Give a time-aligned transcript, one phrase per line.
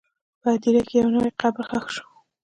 [0.41, 2.05] په هدیره کې یو نوی قبر ښخ شو.